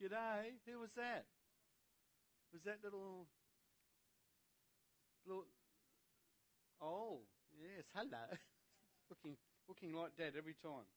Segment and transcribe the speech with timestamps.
[0.00, 0.56] G'day.
[0.66, 1.26] Who was that?
[2.52, 3.26] Was that little.
[5.26, 5.44] Little.
[6.80, 7.20] Oh,
[7.52, 7.84] yes.
[7.94, 8.24] Hello.
[9.10, 9.36] looking,
[9.68, 10.88] looking like dad every time.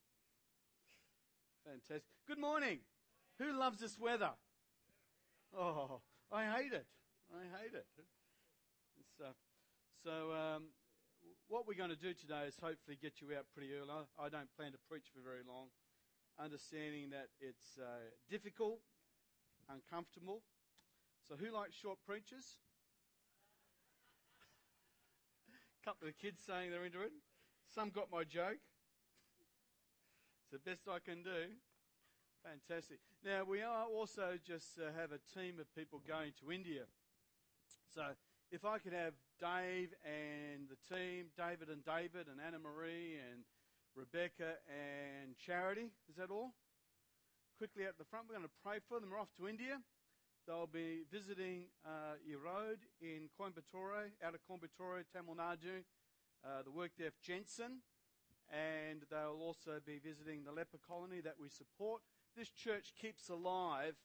[1.65, 2.03] Fantastic.
[2.27, 2.79] Good morning.
[3.39, 4.31] Who loves this weather?
[5.57, 5.99] Oh,
[6.31, 6.87] I hate it.
[7.29, 7.85] I hate it.
[9.17, 9.25] So,
[10.03, 10.63] so um,
[11.49, 13.89] what we're going to do today is hopefully get you out pretty early.
[14.17, 15.67] I don't plan to preach for very long,
[16.39, 18.79] understanding that it's uh, difficult,
[19.69, 20.41] uncomfortable.
[21.27, 22.59] So, who likes short preachers?
[25.81, 27.11] A couple of kids saying they're into it.
[27.73, 28.61] Some got my joke.
[30.41, 31.51] It's the best I can do.
[32.43, 32.99] Fantastic.
[33.23, 36.83] Now, we are also just uh, have a team of people going to India.
[37.95, 38.03] So,
[38.51, 43.41] if I could have Dave and the team, David and David and Anna Marie and
[43.95, 46.53] Rebecca and Charity, is that all?
[47.57, 49.09] Quickly at the front, we're going to pray for them.
[49.11, 49.79] We're off to India.
[50.47, 55.83] They'll be visiting uh, Erode in Coimbatore, out of Coimbatore, Tamil Nadu,
[56.43, 57.79] uh, the WorkDeaf Jensen,
[58.51, 62.01] and they'll also be visiting the leper colony that we support.
[62.35, 63.95] This church keeps alive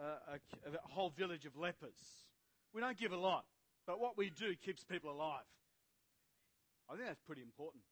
[0.00, 2.26] uh, a, a whole village of lepers.
[2.72, 3.44] We don't give a lot.
[3.86, 5.46] But what we do keeps people alive.
[6.90, 7.82] I think that's pretty important.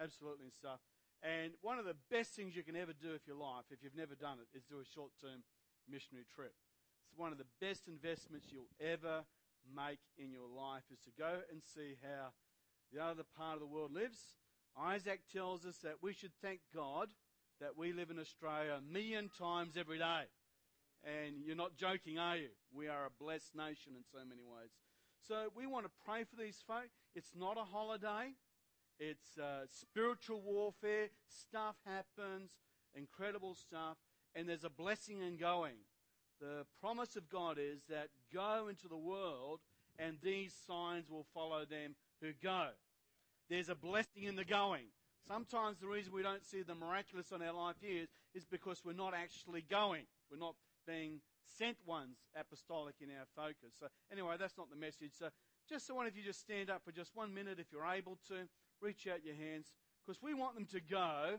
[0.00, 0.80] Absolutely and stuff.
[1.22, 3.96] And one of the best things you can ever do if your life, if you've
[3.96, 5.42] never done it, is do a short term
[5.88, 6.52] missionary trip.
[7.08, 9.24] It's one of the best investments you'll ever
[9.64, 12.32] make in your life is to go and see how
[12.92, 14.36] the other part of the world lives.
[14.76, 17.08] Isaac tells us that we should thank God
[17.60, 20.24] that we live in Australia a million times every day.
[21.04, 22.48] And you're not joking, are you?
[22.72, 24.70] We are a blessed nation in so many ways.
[25.28, 26.90] So we want to pray for these folk.
[27.14, 28.34] It's not a holiday.
[28.98, 31.08] It's uh, spiritual warfare.
[31.28, 32.50] Stuff happens,
[32.94, 33.96] incredible stuff,
[34.34, 35.76] and there's a blessing in going.
[36.40, 39.60] The promise of God is that go into the world,
[39.98, 42.68] and these signs will follow them who go.
[43.48, 44.86] There's a blessing in the going.
[45.26, 48.92] Sometimes the reason we don't see the miraculous on our life here is because we're
[48.92, 50.04] not actually going.
[50.30, 50.54] We're not
[50.86, 51.20] being
[51.58, 53.72] sent ones apostolic in our focus.
[53.78, 55.12] So, anyway, that's not the message.
[55.18, 55.28] So,
[55.68, 58.18] just so one of you just stand up for just one minute if you're able
[58.28, 58.48] to.
[58.84, 59.72] Reach out your hands
[60.04, 61.36] because we want them to go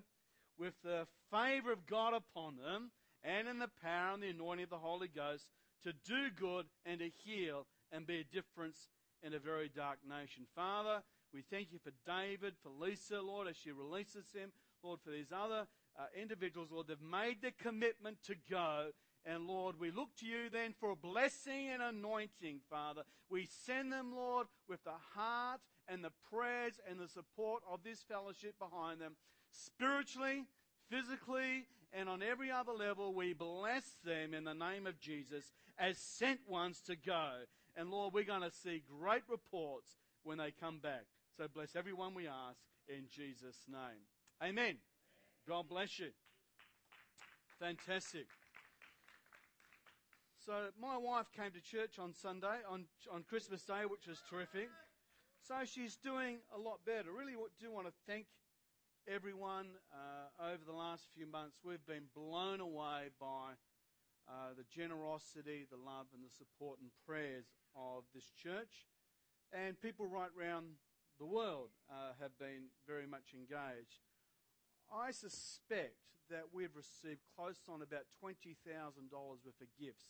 [0.57, 2.89] with the favor of God upon them
[3.23, 5.51] and in the power and the anointing of the Holy Ghost
[5.83, 8.89] to do good and to heal and be a difference
[9.21, 10.47] in a very dark nation.
[10.55, 11.03] Father,
[11.35, 14.51] we thank you for David, for Lisa, Lord, as she releases him.
[14.81, 15.67] Lord, for these other
[15.99, 18.87] uh, individuals, Lord, they've made the commitment to go
[19.25, 23.01] and Lord, we look to you then for a blessing and anointing, Father.
[23.27, 28.03] We send them, Lord, with the heart and the prayers and the support of this
[28.07, 29.15] fellowship behind them.
[29.51, 30.43] Spiritually,
[30.89, 35.97] physically, and on every other level, we bless them in the name of Jesus as
[35.97, 37.29] sent ones to go.
[37.75, 39.91] And Lord, we're going to see great reports
[40.23, 41.05] when they come back.
[41.37, 44.03] So bless everyone we ask in Jesus' name.
[44.43, 44.75] Amen.
[45.47, 46.09] God bless you.
[47.59, 48.25] Fantastic.
[50.45, 54.69] So my wife came to church on Sunday, on, on Christmas Day, which was terrific.
[55.45, 57.13] So she's doing a lot better.
[57.13, 58.25] Really do want to thank
[59.05, 61.61] everyone uh, over the last few months.
[61.61, 63.53] We've been blown away by
[64.25, 67.45] uh, the generosity, the love, and the support and prayers
[67.77, 68.89] of this church.
[69.53, 70.81] And people right around
[71.21, 74.01] the world uh, have been very much engaged.
[74.89, 76.01] I suspect
[76.33, 78.65] that we've received close on about $20,000
[79.13, 80.09] worth of gifts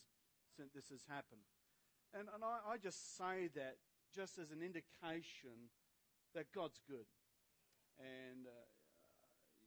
[0.56, 1.44] since this has happened.
[2.16, 3.76] And, and I, I just say that
[4.16, 5.68] just as an indication
[6.34, 7.04] that God's good.
[8.00, 8.66] And, uh,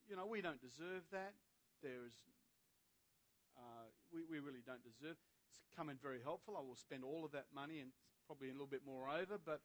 [0.09, 1.37] you know, we don't deserve that.
[1.83, 2.17] There's,
[3.57, 5.21] uh, we, we really don't deserve.
[5.53, 6.57] It's come in very helpful.
[6.57, 7.93] I will spend all of that money and
[8.27, 9.61] probably a little bit more over, but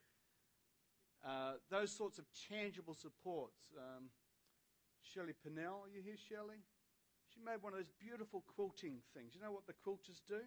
[1.23, 3.71] uh, those sorts of tangible supports.
[3.79, 4.11] Um,
[5.01, 6.59] Shelley Pinnell, are you here, Shelley?
[7.31, 9.35] She made one of those beautiful quilting things.
[9.35, 10.43] You know what the quilters do?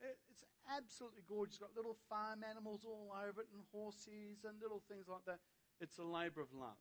[0.00, 1.58] It's absolutely gorgeous.
[1.58, 5.40] It's got little farm animals all over it and horses and little things like that.
[5.80, 6.78] It's a labour of love.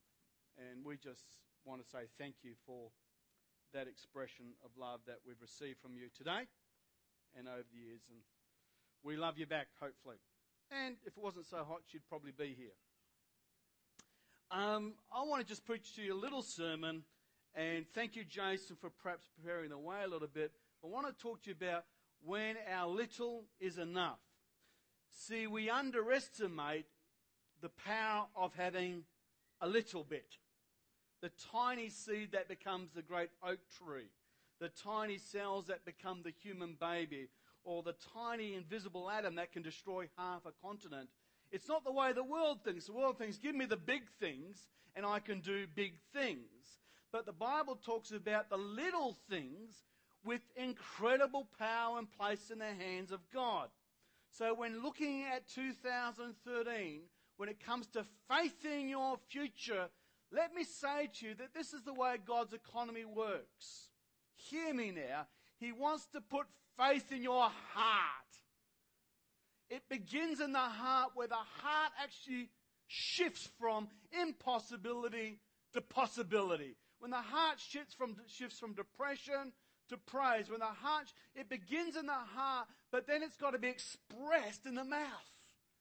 [0.58, 1.25] And we just
[1.66, 2.90] want to say thank you for
[3.74, 6.48] that expression of love that we've received from you today
[7.38, 8.02] and over the years.
[8.10, 8.19] And
[9.04, 10.18] we love you back, hopefully.
[10.72, 12.75] And if it wasn't so hot, you'd probably be here.
[14.50, 17.04] Um, I want to just preach to you a little sermon.
[17.56, 20.52] And thank you, Jason, for perhaps preparing the way a little bit.
[20.84, 21.86] I want to talk to you about
[22.28, 24.20] when our little is enough.
[25.12, 26.86] See, we underestimate
[27.62, 29.06] the power of having
[29.62, 30.28] a little bit.
[31.22, 34.10] The tiny seed that becomes the great oak tree.
[34.60, 37.30] the tiny cells that become the human baby,
[37.64, 41.10] or the tiny invisible atom that can destroy half a continent.
[41.52, 42.86] It's not the way the world thinks.
[42.86, 46.80] The world thinks, give me the big things and I can do big things.
[47.12, 49.84] But the Bible talks about the little things
[50.28, 53.70] with incredible power and placed in the hands of God.
[54.30, 57.00] So when looking at 2013,
[57.38, 59.88] when it comes to faith in your future,
[60.32, 63.90] let me say to you that this is the way God's economy works.
[64.36, 65.28] Hear me now.
[65.60, 66.46] He wants to put
[66.78, 68.12] faith in your heart.
[69.70, 72.50] It begins in the heart where the heart actually
[72.88, 73.88] shifts from
[74.22, 75.40] impossibility
[75.74, 76.76] to possibility.
[77.00, 79.54] When the heart shifts from, shifts from depression
[79.89, 83.60] to praise, when the heart, it begins in the heart, but then it's got to
[83.60, 85.31] be expressed in the mouth.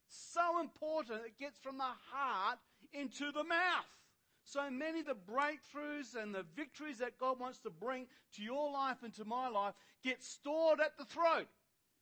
[0.08, 2.58] So important, it gets from the heart
[2.92, 3.84] into the mouth.
[4.44, 8.06] So many of the breakthroughs and the victories that God wants to bring
[8.36, 9.74] to your life and to my life
[10.04, 11.48] get stored at the throat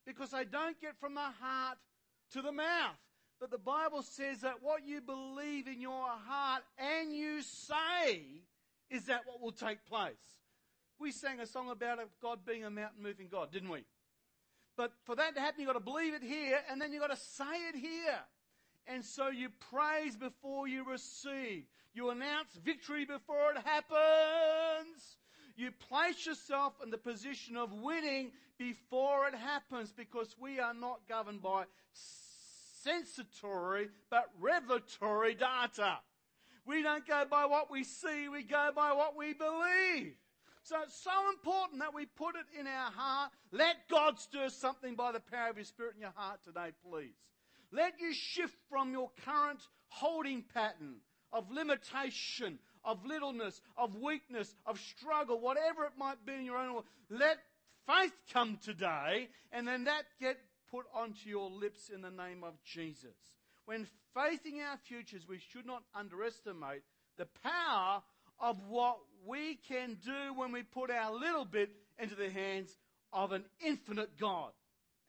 [0.06, 1.78] because they don't get from the heart
[2.32, 2.98] to the mouth.
[3.40, 8.26] But the Bible says that what you believe in your heart and you say
[8.90, 10.12] is that what will take place.
[10.98, 13.84] We sang a song about God being a mountain moving God, didn't we?
[14.76, 17.10] But for that to happen, you've got to believe it here and then you've got
[17.10, 18.20] to say it here.
[18.86, 21.64] And so you praise before you receive.
[21.94, 25.16] You announce victory before it happens.
[25.56, 31.00] You place yourself in the position of winning before it happens because we are not
[31.08, 31.64] governed by
[32.84, 35.98] sensatory but revelatory data.
[36.66, 40.14] We don't go by what we see, we go by what we believe.
[40.64, 43.32] So it's so important that we put it in our heart.
[43.52, 47.12] Let God stir something by the power of His Spirit in your heart today, please.
[47.70, 50.96] Let you shift from your current holding pattern
[51.34, 56.82] of limitation, of littleness, of weakness, of struggle, whatever it might be in your own.
[57.10, 57.36] Let
[57.86, 60.38] faith come today and then that get
[60.70, 63.16] put onto your lips in the name of Jesus.
[63.66, 66.82] When facing our futures, we should not underestimate
[67.18, 68.02] the power
[68.40, 72.76] of what we can do when we put our little bit into the hands
[73.12, 74.52] of an infinite God.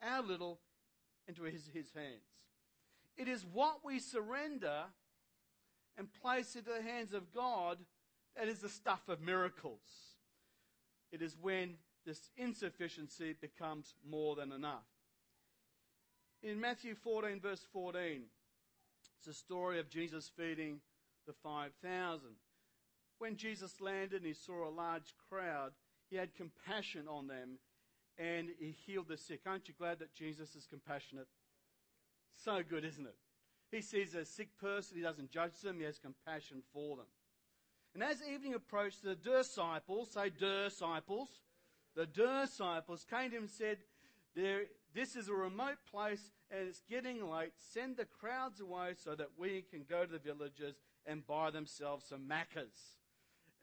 [0.02, 0.60] Our little
[1.28, 2.24] into his, his hands.
[3.18, 4.84] It is what we surrender
[5.98, 7.78] and place into the hands of God
[8.38, 9.80] that is the stuff of miracles.
[11.12, 11.76] It is when
[12.06, 14.84] this insufficiency becomes more than enough.
[16.44, 18.24] In Matthew 14, verse 14,
[19.18, 20.80] it's a story of Jesus feeding
[21.26, 22.20] the 5,000.
[23.20, 25.72] When Jesus landed and he saw a large crowd,
[26.10, 27.60] he had compassion on them
[28.18, 29.42] and he healed the sick.
[29.46, 31.28] Aren't you glad that Jesus is compassionate?
[32.44, 33.16] So good, isn't it?
[33.72, 37.06] He sees a sick person, he doesn't judge them, he has compassion for them.
[37.94, 41.30] And as evening approached, the disciples, say disciples,
[41.96, 43.78] the disciples came to him and said,
[44.94, 47.54] this is a remote place and it's getting late.
[47.74, 50.76] Send the crowds away so that we can go to the villages
[51.06, 52.98] and buy themselves some maccas.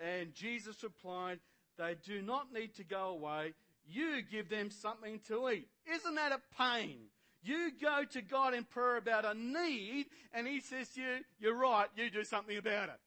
[0.01, 1.41] And Jesus replied,
[1.79, 3.55] They do not need to go away.
[3.87, 5.69] You give them something to eat.
[5.93, 6.99] Isn't that a pain?
[7.43, 11.57] You go to God in prayer about a need, and He says to you, You're
[11.57, 13.01] right, you do something about it.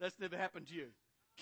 [0.00, 0.88] That's never happened to you.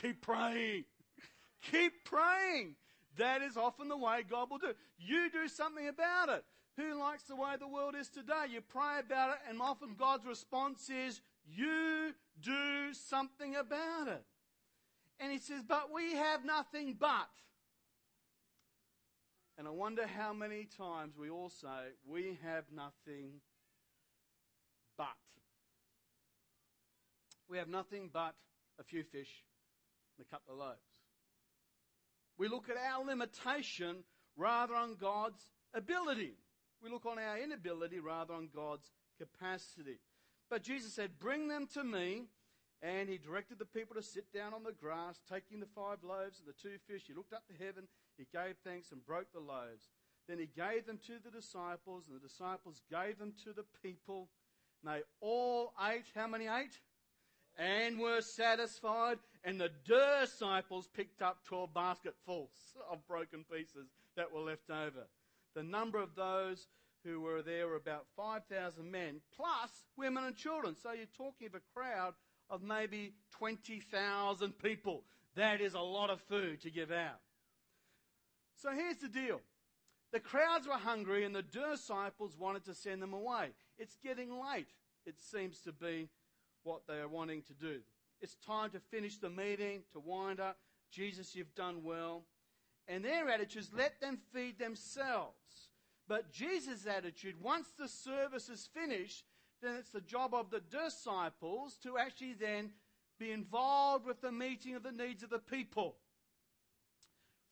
[0.00, 0.84] Keep praying.
[1.72, 2.76] Keep praying.
[3.16, 4.72] That is often the way God will do.
[4.98, 6.44] You do something about it.
[6.76, 8.46] Who likes the way the world is today?
[8.50, 11.20] You pray about it, and often God's response is,
[11.56, 14.24] You do something about it.
[15.18, 17.28] And He says, But we have nothing but.
[19.58, 23.40] And I wonder how many times we all say, We have nothing
[24.96, 25.06] but.
[27.48, 28.34] We have nothing but
[28.78, 29.44] a few fish
[30.16, 30.78] and a couple of loaves.
[32.38, 34.04] We look at our limitation
[34.36, 35.42] rather on God's
[35.74, 36.38] ability.
[36.82, 39.98] We look on our inability rather on God's capacity.
[40.50, 42.24] But Jesus said, Bring them to me.
[42.82, 46.40] And he directed the people to sit down on the grass, taking the five loaves
[46.40, 47.02] and the two fish.
[47.06, 47.84] He looked up to heaven,
[48.16, 49.90] he gave thanks and broke the loaves.
[50.28, 54.28] Then he gave them to the disciples, and the disciples gave them to the people.
[54.82, 56.06] And they all ate.
[56.14, 56.78] How many ate?
[57.58, 59.18] And were satisfied.
[59.44, 62.50] And the disciples picked up 12 basketfuls
[62.90, 65.06] of broken pieces that were left over.
[65.54, 66.66] The number of those
[67.04, 70.76] who were there were about 5,000 men, plus women and children.
[70.80, 72.14] So you're talking of a crowd
[72.48, 75.04] of maybe 20,000 people.
[75.36, 77.20] That is a lot of food to give out.
[78.56, 79.40] So here's the deal.
[80.12, 83.50] The crowds were hungry and the disciples wanted to send them away.
[83.78, 84.66] It's getting late,
[85.06, 86.08] it seems to be
[86.64, 87.80] what they are wanting to do.
[88.20, 90.58] It's time to finish the meeting, to wind up.
[90.90, 92.24] Jesus, you've done well.
[92.88, 95.69] And their attitude is let them feed themselves.
[96.10, 99.26] But Jesus' attitude, once the service is finished,
[99.62, 102.72] then it's the job of the disciples to actually then
[103.20, 105.98] be involved with the meeting of the needs of the people.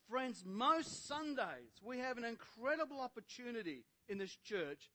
[0.09, 4.91] Friends, most Sundays we have an incredible opportunity in this church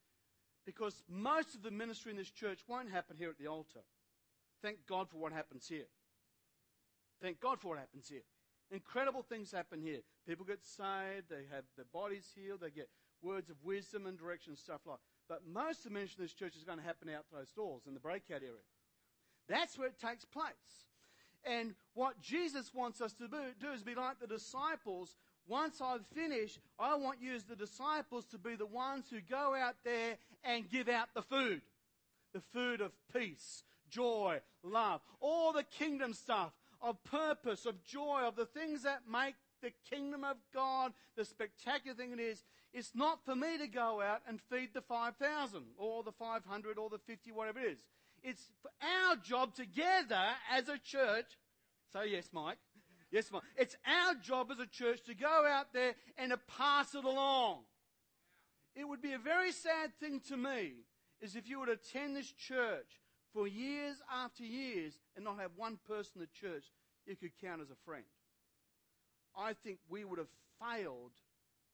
[0.66, 3.80] because most of the ministry in this church won't happen here at the altar.
[4.60, 5.86] Thank God for what happens here.
[7.22, 8.24] Thank God for what happens here.
[8.70, 10.00] Incredible things happen here.
[10.28, 12.90] People get saved, they have their bodies healed, they get
[13.24, 16.56] words of wisdom and direction, stuff like But most of the ministry in this church
[16.56, 18.64] is going to happen out those doors in the breakout area.
[19.48, 20.44] That's where it takes place.
[21.44, 25.16] And what Jesus wants us to do is be like the disciples.
[25.46, 29.54] Once I've finished, I want you as the disciples to be the ones who go
[29.54, 31.60] out there and give out the food.
[32.32, 36.52] The food of peace, joy, love, all the kingdom stuff
[36.84, 41.96] of purpose, of joy, of the things that make the kingdom of God the spectacular
[41.96, 42.44] thing it is.
[42.72, 46.90] It's not for me to go out and feed the 5,000 or the 500 or
[46.90, 47.78] the 50, whatever it is.
[48.22, 48.50] It's
[48.82, 51.26] our job together as a church.
[51.92, 52.58] So yes, Mike.
[53.10, 53.42] Yes, Mike.
[53.56, 57.60] It's our job as a church to go out there and to pass it along.
[58.74, 60.72] It would be a very sad thing to me
[61.20, 63.00] is if you would attend this church
[63.32, 66.64] for years after years and not have one person in the church
[67.06, 68.04] you could count as a friend.
[69.36, 70.28] I think we would have
[70.60, 71.12] failed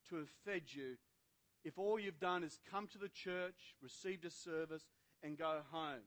[0.08, 0.96] to have fed you
[1.64, 4.84] if all you've done is come to the church, received a service,
[5.22, 6.04] and go home.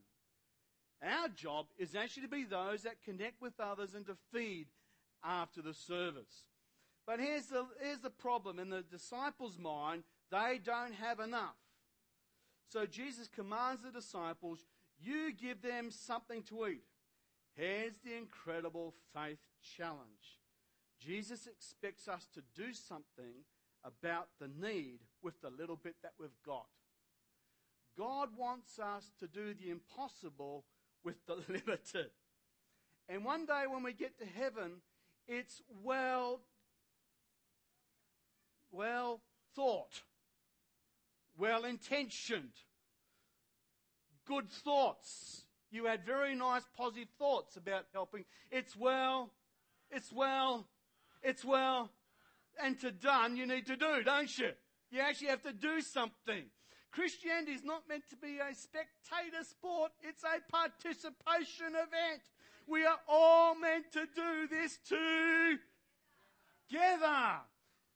[1.01, 4.67] Our job is actually to be those that connect with others and to feed
[5.23, 6.45] after the service.
[7.05, 8.59] But here's the, here's the problem.
[8.59, 11.55] In the disciples' mind, they don't have enough.
[12.69, 14.65] So Jesus commands the disciples,
[14.99, 16.83] you give them something to eat.
[17.55, 19.39] Here's the incredible faith
[19.77, 20.39] challenge.
[21.05, 23.43] Jesus expects us to do something
[23.83, 26.67] about the need with the little bit that we've got.
[27.97, 30.65] God wants us to do the impossible
[31.03, 32.09] with the limited.
[33.09, 34.81] And one day when we get to heaven,
[35.27, 36.41] it's well,
[38.71, 39.21] well
[39.55, 40.03] thought,
[41.37, 42.53] well intentioned,
[44.25, 45.45] good thoughts.
[45.69, 48.25] You had very nice positive thoughts about helping.
[48.51, 49.31] It's well,
[49.89, 50.67] it's well,
[51.23, 51.89] it's well,
[52.61, 54.51] and to done you need to do, don't you?
[54.91, 56.43] You actually have to do something.
[56.91, 62.21] Christianity is not meant to be a spectator sport, it's a participation event.
[62.67, 65.59] We are all meant to do this together.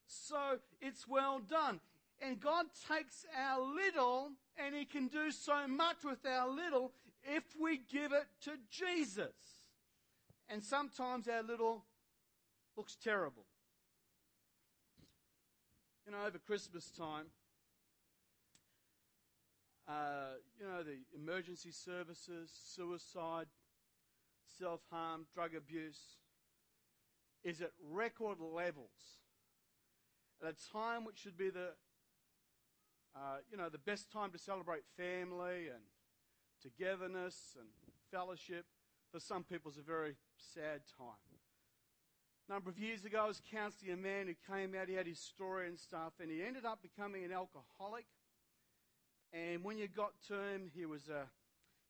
[0.06, 1.80] So it's well done.
[2.20, 6.92] And God takes our little and He can do so much with our little
[7.22, 9.34] if we give it to Jesus.
[10.48, 11.84] And sometimes our little
[12.78, 13.44] looks terrible.
[16.06, 17.26] You know, over Christmas time,
[19.88, 23.46] uh, you know, the emergency services, suicide,
[24.58, 25.98] self harm, drug abuse
[27.42, 29.18] is at record levels.
[30.40, 31.70] At a time which should be the,
[33.16, 35.82] uh, you know, the best time to celebrate family and
[36.62, 37.66] togetherness and
[38.12, 38.66] fellowship,
[39.10, 41.27] for some people it's a very sad time.
[42.48, 45.18] Number of years ago, I was counseling a man who came out, he had his
[45.18, 48.06] story and stuff, and he ended up becoming an alcoholic.
[49.34, 51.24] And when you got to him, he was a,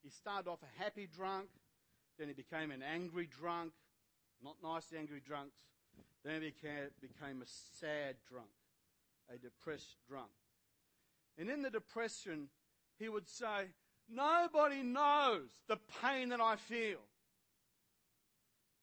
[0.03, 1.47] he started off a happy drunk,
[2.19, 3.71] then he became an angry drunk,
[4.43, 5.55] not nice angry drunks.
[6.25, 7.47] Then he became, became a
[7.79, 8.51] sad drunk,
[9.33, 10.31] a depressed drunk.
[11.39, 12.49] And in the depression,
[12.99, 13.69] he would say,
[14.11, 16.99] Nobody knows the pain that I feel.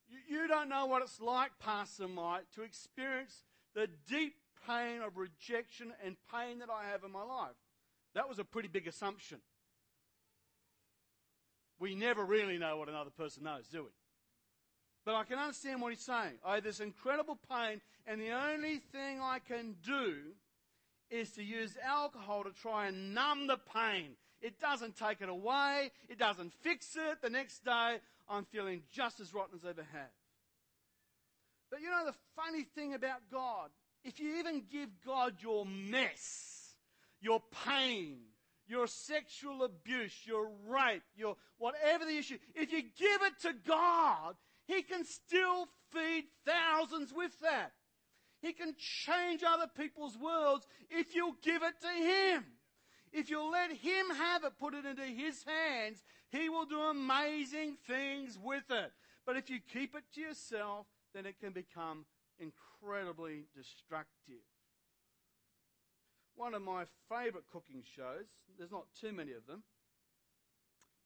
[0.08, 3.44] You, you don't know what it's like, Pastor Mike, to experience
[3.74, 4.36] the deep
[4.68, 7.56] pain of rejection and pain that I have in my life.
[8.14, 9.40] That was a pretty big assumption.
[11.80, 13.90] We never really know what another person knows, do we?
[15.06, 16.40] But I can understand what he's saying.
[16.44, 20.16] I have this incredible pain, and the only thing I can do
[21.12, 24.16] is to use alcohol to try and numb the pain.
[24.42, 27.22] It doesn't take it away, it doesn't fix it.
[27.22, 30.12] The next day, I'm feeling just as rotten as I ever have.
[31.72, 33.70] But you know the funny thing about God?
[34.04, 36.76] If you even give God your mess,
[37.20, 38.18] your pain,
[38.68, 44.36] your sexual abuse, your rape, your whatever the issue, if you give it to God,
[44.68, 47.72] He can still feed thousands with that.
[48.42, 52.46] He can change other people's worlds if you'll give it to Him.
[53.16, 57.78] If you'll let Him have it, put it into His hands, He will do amazing
[57.88, 58.92] things with it.
[59.26, 62.06] But if you keep it to yourself, then it can become
[62.38, 64.44] incredibly destructive.
[66.36, 68.26] One of my favourite cooking shows,
[68.58, 69.64] there's not too many of them,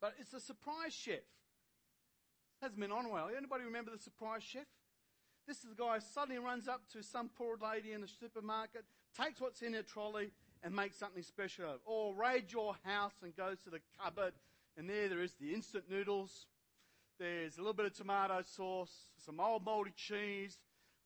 [0.02, 1.20] but it's the Surprise Chef.
[2.60, 3.30] Hasn't been on while.
[3.38, 4.66] Anybody remember the Surprise Chef?
[5.48, 8.86] This is the guy who suddenly runs up to some poor lady in the supermarket,
[9.16, 10.32] takes what's in her trolley,
[10.64, 11.80] and make something special of.
[11.86, 14.34] Or raid your house and goes to the cupboard,
[14.78, 16.48] and there there is the instant noodles.
[17.20, 18.92] There's a little bit of tomato sauce,
[19.26, 20.58] some old moldy cheese,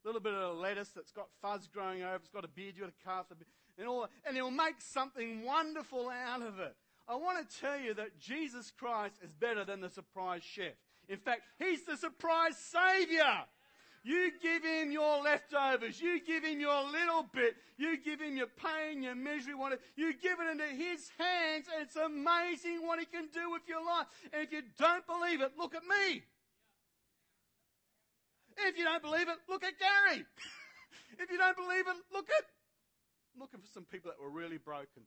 [0.04, 2.16] a little bit of lettuce that's got fuzz growing over.
[2.16, 2.76] It's got a beard.
[2.76, 6.60] You've got to carve the beard, and all, and he'll make something wonderful out of
[6.60, 6.76] it.
[7.08, 10.74] I want to tell you that Jesus Christ is better than the surprise chef.
[11.10, 13.44] In fact, He's the surprise Savior.
[14.04, 16.02] You give Him your leftovers.
[16.02, 17.56] You give Him your little bit.
[17.78, 19.54] You give Him your pain, your misery.
[19.96, 23.84] You give it into His hands and it's amazing what He can do with your
[23.84, 24.08] life.
[24.34, 26.22] And if you don't believe it, look at me.
[28.58, 30.26] If you don't believe it, look at Gary.
[31.20, 32.46] if you don't believe it, look at,
[33.40, 35.04] looking for some people that were really broken.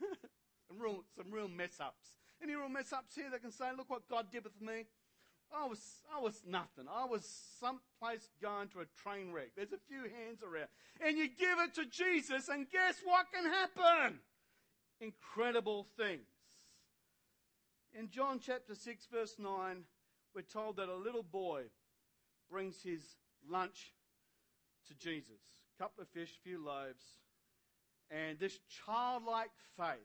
[0.68, 2.14] some real, some real mess ups.
[2.42, 4.86] Any real mess ups here that can say, look what God did with me?
[5.56, 5.80] I was,
[6.14, 6.86] I was nothing.
[6.90, 7.24] I was
[7.60, 9.50] someplace going to a train wreck.
[9.56, 10.68] There's a few hands around.
[11.04, 14.18] And you give it to Jesus and guess what can happen?
[15.00, 16.26] Incredible things.
[17.96, 19.84] In John chapter 6 verse 9,
[20.34, 21.62] we're told that a little boy
[22.50, 23.02] brings his
[23.48, 23.92] lunch
[24.88, 25.40] to Jesus.
[25.78, 27.04] A couple of fish, a few loaves.
[28.10, 29.96] And this childlike faith,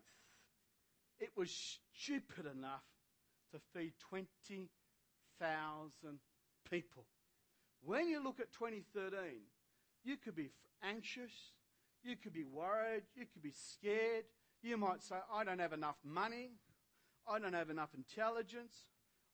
[1.20, 1.52] it was
[1.94, 2.84] stupid enough
[3.52, 3.94] to feed
[5.40, 6.20] 20,000
[6.70, 7.06] people.
[7.82, 9.42] When you look at 2013,
[10.04, 10.52] you could be
[10.84, 11.32] anxious,
[12.04, 14.26] you could be worried, you could be scared.
[14.62, 16.52] You might say, I don't have enough money,
[17.28, 18.76] I don't have enough intelligence,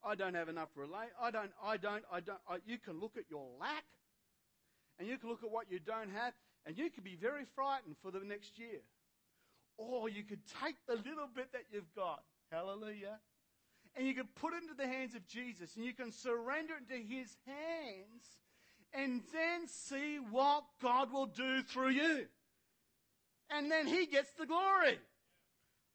[0.04, 1.10] I don't have enough relate.
[1.20, 2.40] I don't, I don't, I don't.
[2.48, 3.86] I, you can look at your lack
[5.00, 6.34] and you can look at what you don't have
[6.68, 8.82] and you could be very frightened for the next year.
[9.78, 12.24] Or you could take the little bit that you've got.
[12.52, 13.18] Hallelujah.
[13.96, 16.92] And you can put it into the hands of Jesus and you can surrender it
[16.92, 18.24] into his hands
[18.94, 22.26] and then see what God will do through you.
[23.50, 25.00] And then he gets the glory.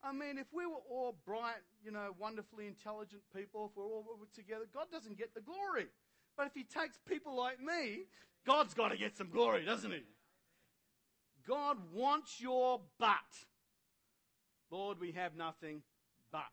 [0.03, 4.05] I mean, if we were all bright, you know, wonderfully intelligent people, if we're all
[4.35, 5.87] together, God doesn't get the glory.
[6.37, 8.05] But if He takes people like me,
[8.47, 10.03] God's got to get some glory, doesn't He?
[11.47, 13.19] God wants your butt.
[14.71, 15.83] Lord, we have nothing
[16.33, 16.45] but.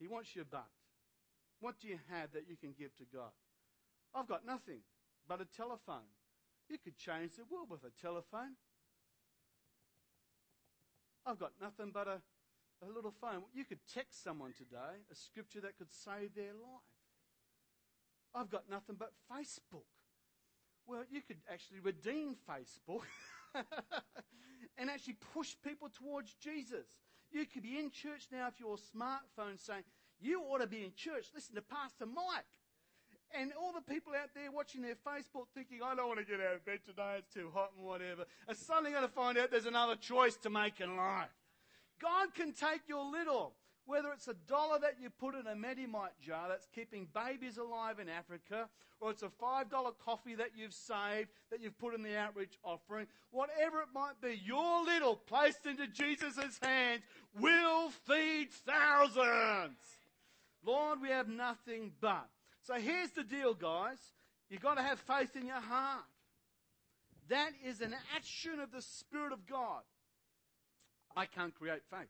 [0.00, 0.66] He wants your butt.
[1.60, 3.30] What do you have that you can give to God?
[4.14, 4.80] I've got nothing
[5.28, 6.08] but a telephone.
[6.68, 8.56] You could change the world with a telephone.
[11.26, 12.22] I've got nothing but a,
[12.84, 13.42] a little phone.
[13.52, 16.88] You could text someone today a scripture that could save their life.
[18.34, 19.84] I've got nothing but Facebook.
[20.86, 23.02] Well, you could actually redeem Facebook
[24.78, 26.86] and actually push people towards Jesus.
[27.30, 29.84] You could be in church now if your smartphone saying,
[30.18, 31.26] You ought to be in church.
[31.34, 32.44] Listen to Pastor Mike.
[33.32, 36.40] And all the people out there watching their Facebook thinking, I don't want to get
[36.40, 39.52] out of bed today, it's too hot and whatever, are suddenly going to find out
[39.52, 41.30] there's another choice to make in life.
[42.02, 43.52] God can take your little,
[43.86, 47.98] whether it's a dollar that you put in a Medimite jar that's keeping babies alive
[47.98, 48.68] in Africa,
[49.00, 49.70] or it's a $5
[50.04, 54.40] coffee that you've saved, that you've put in the outreach offering, whatever it might be,
[54.44, 57.02] your little placed into Jesus' hands
[57.38, 59.78] will feed thousands.
[60.64, 62.28] Lord, we have nothing but.
[62.62, 63.98] So here's the deal, guys.
[64.50, 66.04] You've got to have faith in your heart.
[67.28, 69.82] That is an action of the Spirit of God.
[71.16, 72.08] I can't create faith.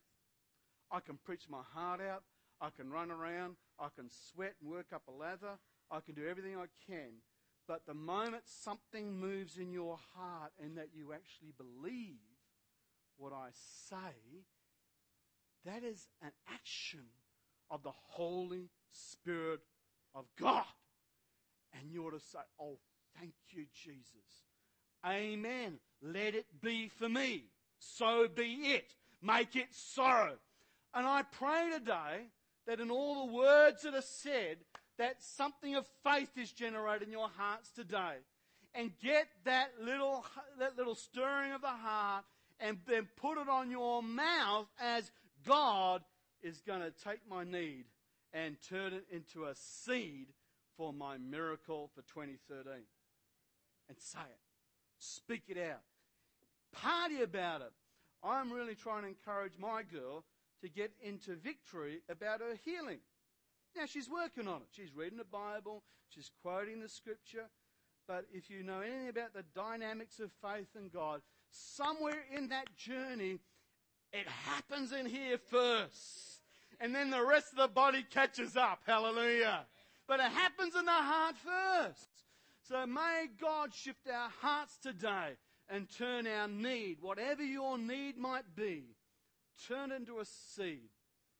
[0.90, 2.22] I can preach my heart out.
[2.60, 3.56] I can run around.
[3.78, 5.58] I can sweat and work up a lather.
[5.90, 7.22] I can do everything I can.
[7.66, 12.18] But the moment something moves in your heart and that you actually believe
[13.16, 13.48] what I
[13.88, 14.44] say,
[15.64, 17.04] that is an action
[17.70, 19.60] of the Holy Spirit
[20.14, 20.64] of God.
[21.72, 22.78] And you're to say, Oh,
[23.18, 24.48] thank you, Jesus.
[25.06, 25.78] Amen.
[26.02, 27.44] Let it be for me.
[27.78, 28.94] So be it.
[29.22, 30.30] Make it so.
[30.94, 32.26] And I pray today
[32.66, 34.58] that in all the words that are said,
[34.98, 38.16] that something of faith is generated in your hearts today.
[38.74, 40.24] And get that little,
[40.58, 42.24] that little stirring of the heart
[42.60, 45.10] and then put it on your mouth as
[45.46, 46.02] God
[46.42, 47.86] is going to take my need
[48.32, 50.28] and turn it into a seed
[50.76, 52.82] for my miracle for 2013.
[53.88, 54.40] And say it.
[54.98, 55.80] Speak it out.
[56.72, 57.72] Party about it.
[58.22, 60.24] I'm really trying to encourage my girl
[60.62, 62.98] to get into victory about her healing.
[63.76, 64.68] Now, she's working on it.
[64.72, 67.46] She's reading the Bible, she's quoting the scripture,
[68.08, 71.20] but if you know anything about the dynamics of faith and God,
[71.50, 73.38] somewhere in that journey,
[74.12, 76.40] it happens in here first.
[76.80, 78.80] And then the rest of the body catches up.
[78.86, 79.66] Hallelujah.
[80.08, 82.08] But it happens in the heart first.
[82.68, 85.36] So may God shift our hearts today
[85.68, 88.96] and turn our need, whatever your need might be,
[89.68, 90.90] turn it into a seed.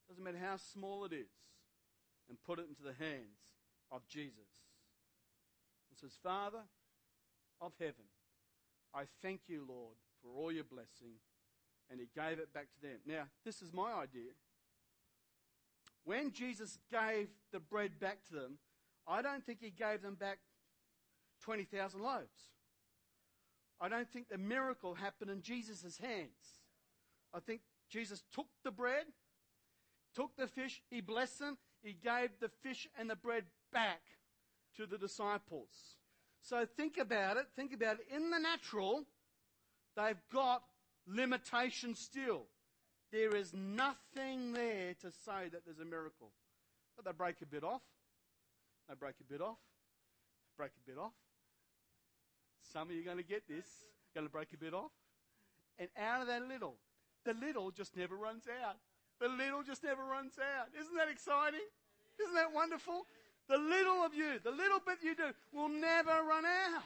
[0.08, 1.30] Doesn't matter how small it is.
[2.28, 3.38] And put it into the hands
[3.90, 4.34] of Jesus.
[5.90, 6.62] And says, Father
[7.60, 8.06] of heaven,
[8.94, 11.18] I thank you, Lord, for all your blessing.
[11.90, 12.98] And he gave it back to them.
[13.06, 14.30] Now, this is my idea.
[16.04, 18.58] When Jesus gave the bread back to them,
[19.06, 20.38] I don't think he gave them back
[21.42, 22.50] 20,000 loaves.
[23.80, 26.60] I don't think the miracle happened in Jesus' hands.
[27.34, 29.04] I think Jesus took the bread,
[30.14, 34.00] took the fish, he blessed them, he gave the fish and the bread back
[34.76, 35.96] to the disciples.
[36.42, 38.06] So think about it, think about it.
[38.14, 39.04] In the natural,
[39.96, 40.62] they've got
[41.06, 42.46] limitations still.
[43.12, 46.30] There is nothing there to say that there's a miracle.
[46.96, 47.82] But they break a bit off.
[48.88, 49.58] They break a bit off.
[50.56, 51.12] Break a bit off.
[52.72, 53.66] Some of you are going to get this.
[54.14, 54.92] Going to break a bit off.
[55.78, 56.76] And out of that little,
[57.24, 58.76] the little just never runs out.
[59.20, 60.68] The little just never runs out.
[60.78, 61.66] Isn't that exciting?
[62.20, 63.06] Isn't that wonderful?
[63.48, 66.84] The little of you, the little bit you do, will never run out.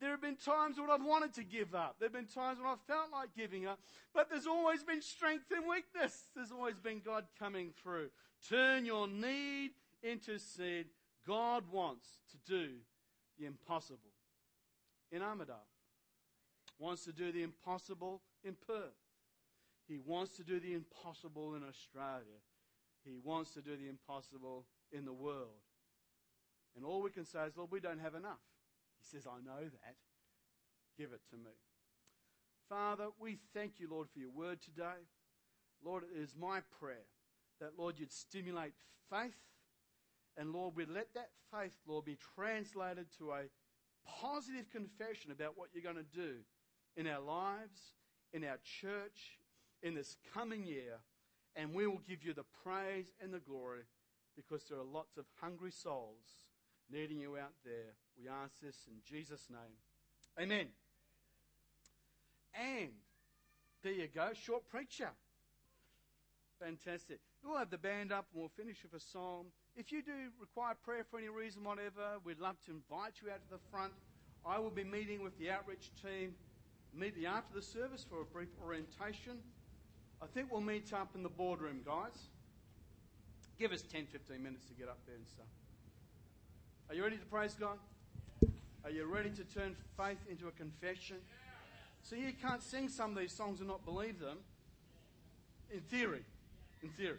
[0.00, 1.96] There have been times when I've wanted to give up.
[1.98, 3.78] There have been times when I've felt like giving up.
[4.12, 6.24] But there's always been strength in weakness.
[6.34, 8.08] There's always been God coming through.
[8.48, 9.70] Turn your need
[10.02, 10.86] into seed.
[11.26, 12.68] God wants to do
[13.38, 13.98] the impossible
[15.12, 15.68] in Armidale.
[16.78, 19.03] Wants to do the impossible in Perth.
[19.86, 22.40] He wants to do the impossible in Australia.
[23.04, 25.62] He wants to do the impossible in the world.
[26.76, 28.42] And all we can say is, Lord, we don't have enough.
[28.98, 29.96] He says, I know that.
[30.96, 31.52] Give it to me.
[32.68, 35.04] Father, we thank you, Lord, for your word today.
[35.84, 37.06] Lord, it is my prayer
[37.60, 38.72] that, Lord, you'd stimulate
[39.10, 39.36] faith.
[40.36, 43.42] And, Lord, we'd let that faith, Lord, be translated to a
[44.06, 46.36] positive confession about what you're going to do
[46.96, 47.94] in our lives,
[48.32, 49.38] in our church,
[49.82, 51.00] in this coming year.
[51.56, 53.82] And we will give you the praise and the glory
[54.34, 56.46] because there are lots of hungry souls
[56.90, 57.94] needing you out there.
[58.18, 59.78] We ask this in Jesus' name.
[60.38, 60.66] Amen.
[62.54, 62.90] And
[63.82, 65.10] there you go, short preacher.
[66.60, 67.18] Fantastic.
[67.44, 69.46] We'll have the band up and we'll finish with a song.
[69.76, 73.42] If you do require prayer for any reason, whatever, we'd love to invite you out
[73.42, 73.92] to the front.
[74.46, 76.34] I will be meeting with the outreach team
[76.94, 79.38] immediately after the service for a brief orientation.
[80.24, 82.28] I think we'll meet up in the boardroom, guys.
[83.58, 85.44] Give us 10, 15 minutes to get up there and stuff.
[86.88, 87.76] Are you ready to praise God?
[88.84, 91.16] Are you ready to turn faith into a confession?
[92.02, 94.38] So you can't sing some of these songs and not believe them.
[95.70, 96.24] In theory.
[96.82, 97.18] In theory.